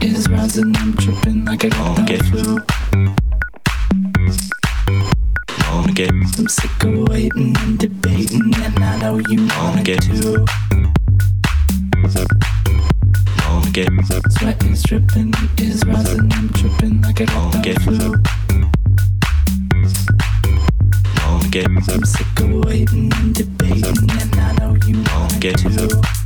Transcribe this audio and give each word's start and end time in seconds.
is 0.00 0.28
rising, 0.28 0.76
I'm 0.76 0.96
tripping 0.96 1.44
like 1.44 1.64
I 1.64 1.68
the 1.68 2.18
flu. 2.30 2.58
I'm 6.38 6.48
sick 6.48 6.84
of 6.84 7.08
waiting 7.08 7.56
and 7.58 7.78
debating, 7.78 8.54
and 8.54 8.84
I 8.84 8.98
know 9.00 9.18
you 9.28 9.46
wanna 9.58 9.82
get 9.82 10.02
too. 10.02 10.46
Sweating, 14.30 14.76
stripping, 14.76 15.32
heat 15.32 15.60
is 15.60 15.84
rising, 15.84 16.32
I'm 16.32 16.48
tripping 16.50 17.02
like 17.02 17.20
I 17.20 17.24
the 17.24 17.80
flu. 17.80 18.14
get. 21.54 21.66
I'm 21.88 22.04
sick 22.04 22.40
of 22.40 22.64
waiting 22.64 23.12
and 23.14 23.32
debating, 23.32 24.10
and 24.10 24.33
you 24.86 25.02
wanna 25.02 25.38
get 25.38 25.58
too. 25.58 26.23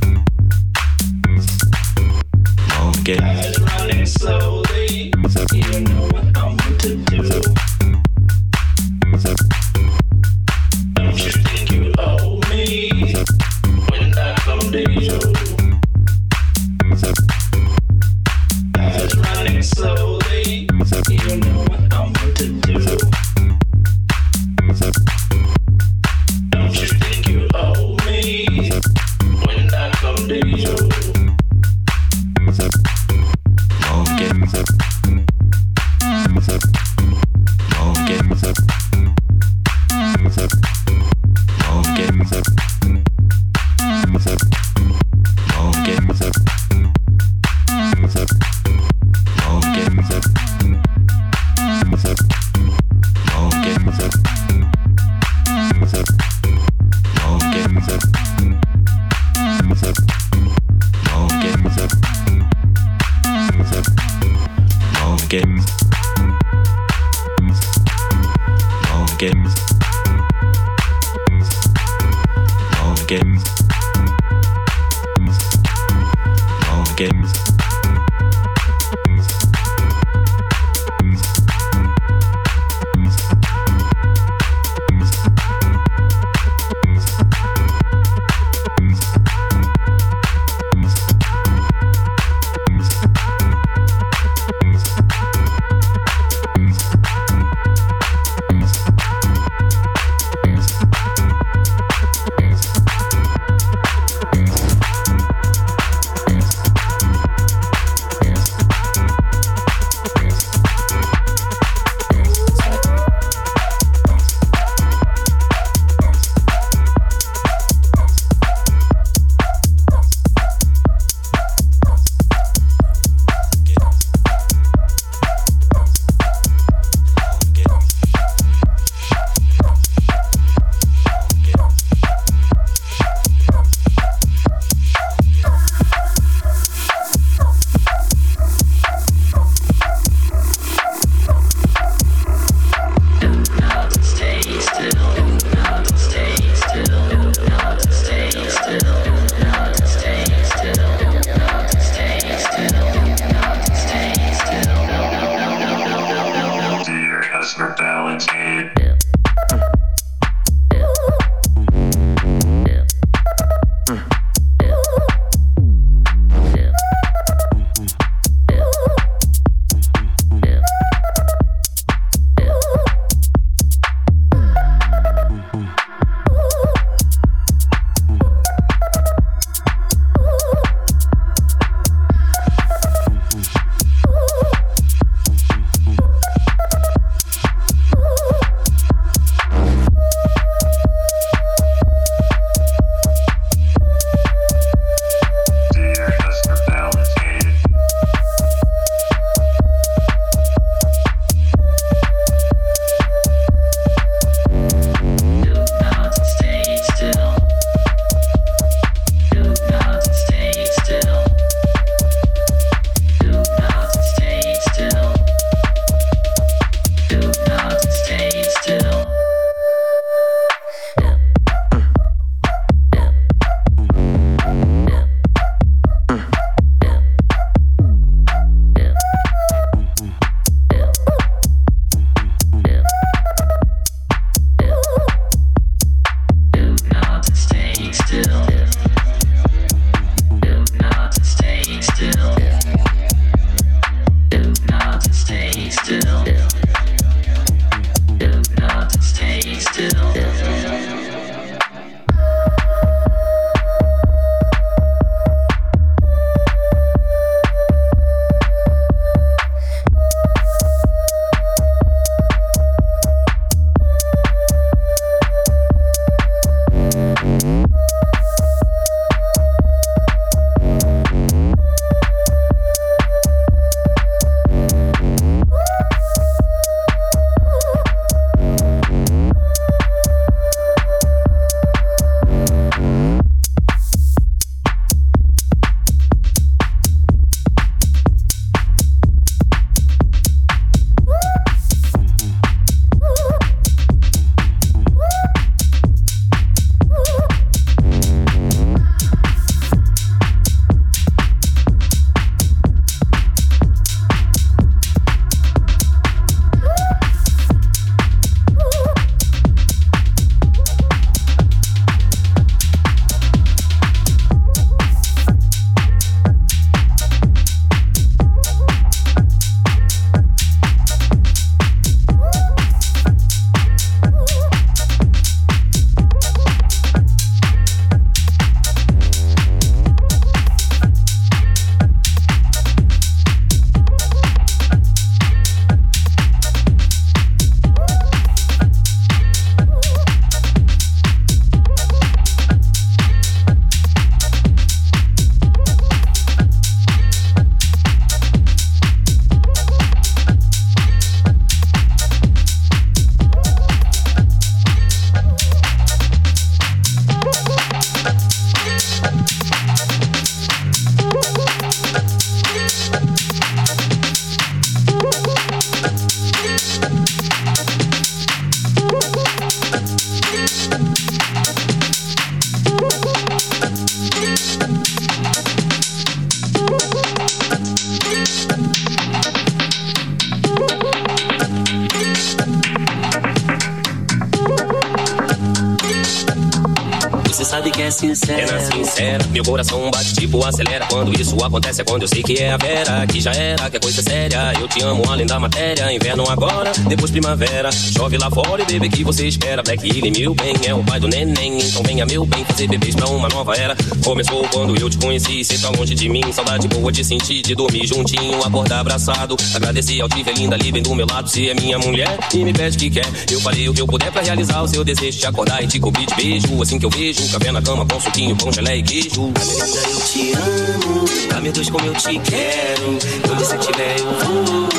Que 392.35 392.43
é 392.43 392.51
a 392.51 392.57
Vera. 392.57 393.07
Que 393.07 393.19
já 393.19 393.31
era, 393.31 393.69
que 393.71 393.77
é 393.77 393.79
coisa 393.79 394.03
séria. 394.03 394.53
Eu 394.59 394.67
te 394.67 394.83
amo 394.83 395.03
além 395.09 395.25
da 395.25 395.39
matéria. 395.39 395.91
Inverno 395.91 396.29
agora, 396.29 396.68
depois 396.87 397.11
primavera. 397.11 397.71
Chove 397.71 398.17
lá 398.17 398.29
fora 398.29 398.61
e 398.61 398.65
bebê 398.65 398.89
que 398.89 399.03
você 399.03 399.27
espera. 399.27 399.63
Black 399.63 399.85
Hilly, 399.85 400.11
meu 400.11 400.33
bem, 400.33 400.53
é 400.65 400.73
o 400.73 400.83
pai 400.83 400.99
do 400.99 401.07
neném. 401.07 401.59
Então 401.59 401.81
venha, 401.83 402.05
meu 402.05 402.25
bem, 402.25 402.43
fazer 402.45 402.67
bebês 402.67 402.95
pra 402.95 403.07
uma 403.07 403.27
nova 403.29 403.55
era. 403.55 403.75
Começou 404.03 404.47
quando 404.49 404.75
eu 404.79 404.89
te 404.89 404.97
conheci, 404.97 405.43
cê 405.43 405.57
tá 405.57 405.69
longe 405.69 405.95
de 405.95 406.07
mim. 406.07 406.21
Saudade 406.31 406.67
boa 406.67 406.91
de 406.91 407.03
sentir, 407.03 407.41
de 407.41 407.55
dormir 407.55 407.87
juntinho, 407.87 408.43
acordar 408.43 408.79
abraçado. 408.79 409.35
Agradecer 409.55 409.99
ao 410.01 410.09
Tive 410.09 410.33
linda 410.33 410.55
ali 410.55 410.71
bem 410.71 410.83
do 410.83 410.93
meu 410.93 411.07
lado. 411.07 411.29
Se 411.29 411.49
é 411.49 411.53
minha 411.53 411.79
mulher 411.79 412.17
e 412.33 412.43
me 412.43 412.53
pede 412.53 412.77
que 412.77 412.89
quer. 412.89 413.07
Eu 413.31 413.39
farei 413.41 413.69
o 413.69 413.73
que 413.73 413.81
eu 413.81 413.87
puder 413.87 414.11
pra 414.11 414.21
realizar 414.21 414.61
o 414.61 414.67
seu 414.67 414.83
desejo 414.83 415.17
de 415.17 415.25
acordar 415.25 415.63
e 415.63 415.67
te 415.67 415.79
cobrir 415.79 416.05
de 416.05 416.15
beijo. 416.15 416.61
Assim 416.61 416.77
que 416.77 416.85
eu 416.85 416.89
vejo, 416.89 417.27
café 417.31 417.51
na 417.51 417.61
cama 417.61 417.85
com 417.85 417.99
suquinho, 417.99 418.35
pão, 418.35 418.51
gelé 418.51 418.77
e 418.77 418.83
queijo. 418.83 419.31
Amiga, 419.35 419.89
eu 419.89 419.99
te 420.01 420.33
amo. 420.33 421.05
Ah, 421.33 421.51
Deus, 421.51 421.69
como 421.69 421.85
eu 421.85 421.93
te 421.93 422.19
quero. 422.19 422.89
Onde 423.31 423.45
você 423.45 423.55
estiver, 423.55 423.99
eu 423.99 424.05
vou. 424.05 424.69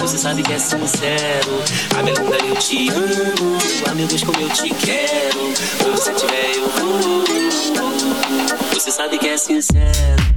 Você 0.00 0.18
sabe 0.18 0.42
que 0.42 0.52
é 0.52 0.58
sincero. 0.58 1.45
Ah, 1.96 2.02
minha 2.02 2.14
linda, 2.14 2.36
eu 2.44 2.56
te 2.56 2.88
amo. 2.90 3.56
Deus, 4.08 4.22
como 4.24 4.40
eu 4.40 4.48
te 4.50 4.68
quero. 4.74 5.46
Onde 5.86 6.00
você 6.00 6.12
estiver, 6.12 6.56
eu 6.56 6.68
vou. 6.68 7.24
Você 8.74 8.90
sabe 8.90 9.18
que 9.18 9.28
é 9.28 9.36
sincero. 9.36 10.35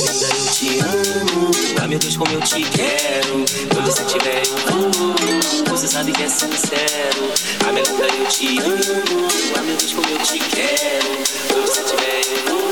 Linda, 0.00 0.28
eu 0.34 0.50
te 0.50 0.78
amo. 0.80 1.50
Ah, 1.82 1.86
meu 1.86 1.98
Deus, 1.98 2.16
como 2.16 2.32
eu 2.32 2.40
te 2.40 2.62
quero. 2.62 3.34
Onde 3.36 3.90
você 3.90 4.02
estiver, 4.02 4.42
eu. 4.46 5.64
Você 5.66 5.86
sabe 5.86 6.12
que 6.12 6.22
é 6.22 6.28
sincero. 6.28 7.32
Ah, 7.66 7.72
minha 7.72 7.84
linda, 7.84 8.06
eu 8.06 8.26
te 8.26 8.58
amo. 8.60 9.28
Ah, 9.58 9.62
meu 9.62 9.76
Deus, 9.76 9.92
como 9.92 10.08
eu 10.08 10.18
te 10.18 10.38
quero. 10.38 11.18
Onde 11.54 11.70
você 11.70 11.82
vou. 12.48 12.69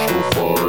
microphone. 0.00 0.59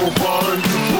nobody 0.00 0.99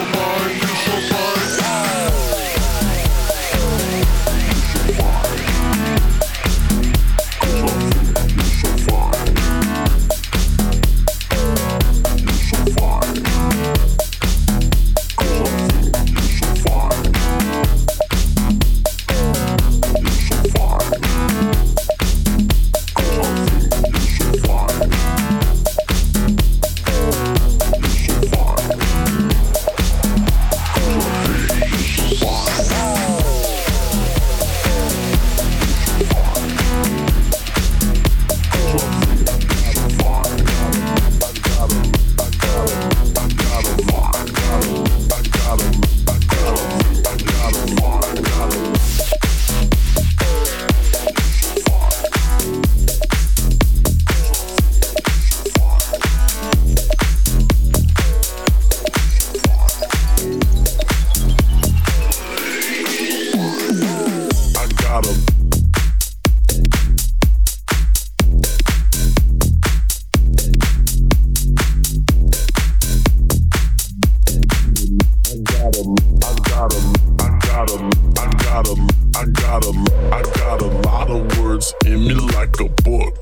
words 81.60 81.74
in 81.84 82.06
me 82.06 82.14
like 82.14 82.58
a 82.60 82.68
book. 82.82 83.20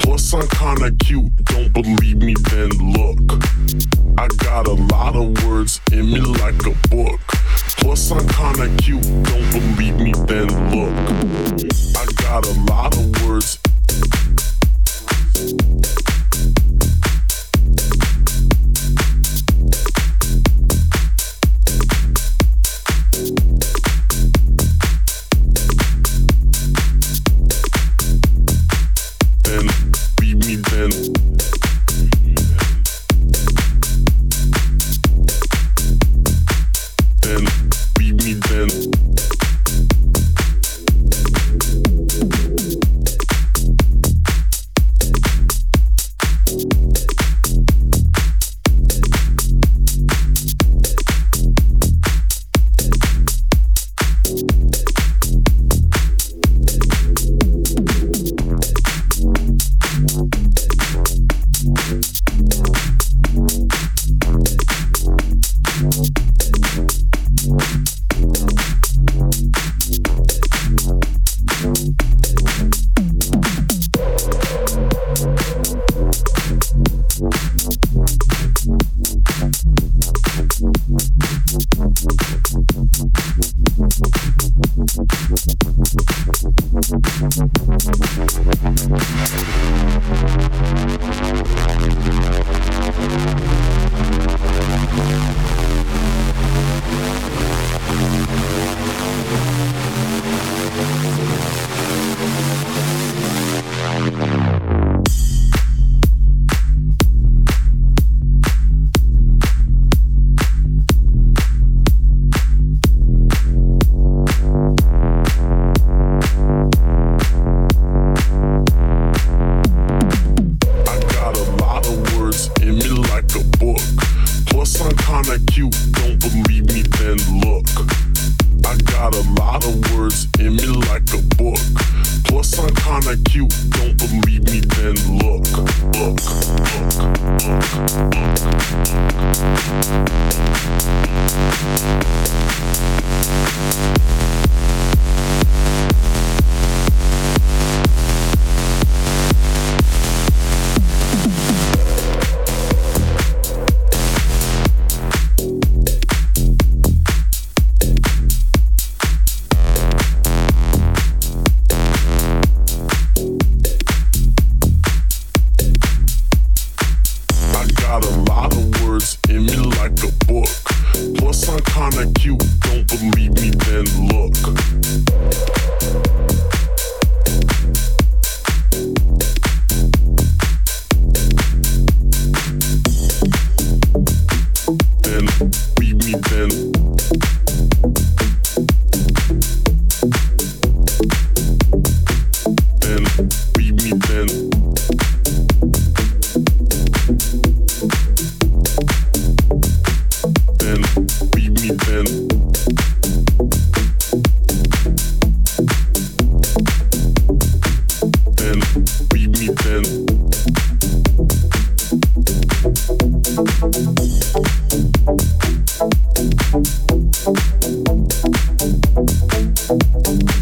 Plus, 0.00 0.34
I'm 0.34 0.48
kinda 0.48 0.90
cute, 1.04 1.32
don't 1.44 1.72
believe 1.72 2.18
me, 2.18 2.34
then 2.50 2.68
look. 2.92 3.18
I 4.18 4.28
got 4.38 4.66
a 4.66 4.74
lot 4.92 5.16
of 5.16 5.44
words 5.44 5.80
in 5.92 6.10
me 6.12 6.20
like 6.20 6.66
a 6.66 6.74
book. 6.88 7.20
Plus, 7.78 8.10
I'm 8.10 8.28
kinda 8.28 8.68
cute, 8.82 9.02
don't 9.02 9.50
believe 9.52 9.96
me, 9.96 10.12
then 10.26 10.48
look. 10.70 10.94
I 11.96 12.04
got 12.22 12.46
a 12.46 12.54
lot 12.70 12.96
of 12.96 13.22
words 13.24 13.58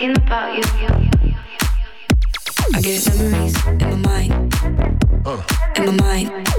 thinking 0.00 0.22
about 0.22 0.56
you. 0.56 0.62
I 2.74 2.80
get 2.80 3.06
memories 3.18 3.66
in 3.66 3.78
my 3.78 3.96
mind. 3.96 4.54
Uh. 5.26 5.42
In 5.76 5.84
my 5.86 5.92
mind. 5.92 6.49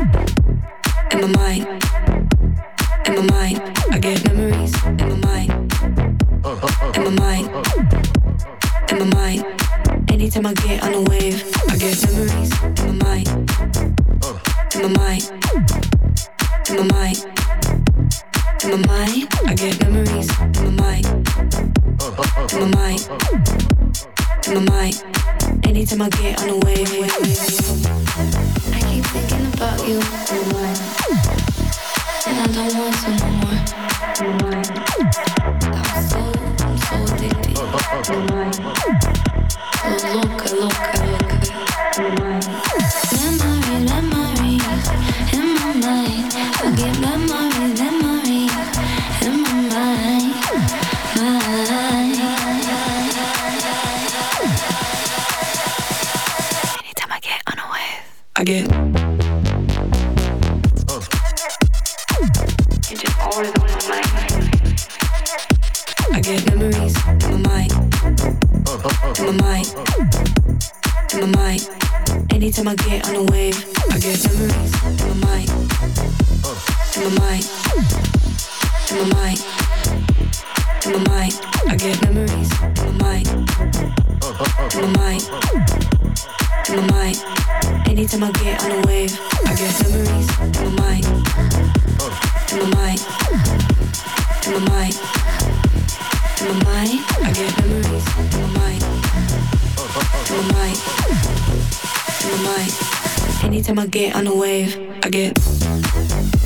Anytime 103.71 103.85
I 103.85 103.89
get 103.89 104.15
on 104.17 104.27
a 104.27 104.35
wave, 104.35 104.77
I 105.01 105.09
get. 105.09 106.40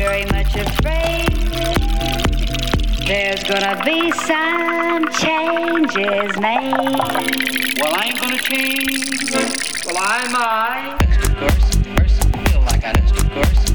very 0.00 0.24
much 0.32 0.56
afraid 0.56 1.28
there's 3.06 3.42
gonna 3.42 3.76
be 3.84 4.10
some 4.12 5.06
changes 5.12 6.40
made. 6.40 6.72
Well, 7.78 7.94
I 7.94 8.04
ain't 8.06 8.18
gonna 8.18 8.38
change. 8.38 9.30
Well, 9.84 9.98
I 9.98 10.26
might. 10.32 10.96
That's 11.00 11.26
of 11.26 11.36
course. 11.36 11.76
Person 11.98 12.32
feel 12.32 12.60
like 12.62 12.82
I 12.82 12.92
just 12.94 13.14
of 13.14 13.30
course. 13.30 13.69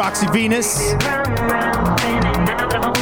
Roxy 0.00 0.26
Venus. 0.28 0.78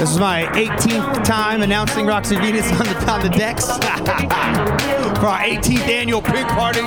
This 0.01 0.11
is 0.11 0.18
my 0.18 0.51
18th 0.55 1.22
time 1.22 1.62
announcing 1.62 2.07
Roxy 2.07 2.34
Venus 2.34 2.68
on 2.72 2.86
the, 2.86 3.09
on 3.09 3.22
the 3.22 3.28
decks 3.28 3.66
for 5.20 5.26
our 5.26 5.38
18th 5.38 5.88
annual 5.88 6.20
Pink 6.20 6.49
Party. 6.49 6.80